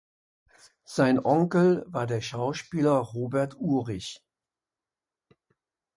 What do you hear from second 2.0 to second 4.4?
der Schauspieler Robert Urich.